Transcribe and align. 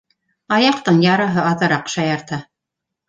—Аяҡтың 0.55 1.03
яраһы 1.07 1.43
аҙыраҡ 1.51 1.93
шаярта. 1.97 2.41